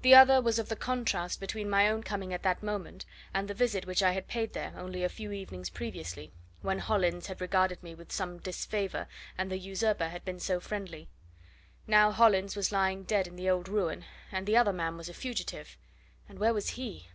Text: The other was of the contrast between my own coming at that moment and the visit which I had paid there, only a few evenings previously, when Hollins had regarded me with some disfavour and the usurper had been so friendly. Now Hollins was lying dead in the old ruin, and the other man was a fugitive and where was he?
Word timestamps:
The 0.00 0.14
other 0.14 0.40
was 0.40 0.58
of 0.58 0.70
the 0.70 0.74
contrast 0.74 1.38
between 1.38 1.68
my 1.68 1.86
own 1.86 2.02
coming 2.02 2.32
at 2.32 2.42
that 2.44 2.62
moment 2.62 3.04
and 3.34 3.46
the 3.46 3.52
visit 3.52 3.84
which 3.84 4.02
I 4.02 4.12
had 4.12 4.26
paid 4.26 4.54
there, 4.54 4.72
only 4.74 5.04
a 5.04 5.08
few 5.10 5.32
evenings 5.32 5.68
previously, 5.68 6.32
when 6.62 6.78
Hollins 6.78 7.26
had 7.26 7.42
regarded 7.42 7.82
me 7.82 7.94
with 7.94 8.10
some 8.10 8.38
disfavour 8.38 9.06
and 9.36 9.50
the 9.52 9.58
usurper 9.58 10.08
had 10.08 10.24
been 10.24 10.40
so 10.40 10.60
friendly. 10.60 11.10
Now 11.86 12.10
Hollins 12.10 12.56
was 12.56 12.72
lying 12.72 13.02
dead 13.02 13.26
in 13.26 13.36
the 13.36 13.50
old 13.50 13.68
ruin, 13.68 14.06
and 14.32 14.46
the 14.46 14.56
other 14.56 14.72
man 14.72 14.96
was 14.96 15.10
a 15.10 15.12
fugitive 15.12 15.76
and 16.26 16.38
where 16.38 16.54
was 16.54 16.68
he? 16.70 17.08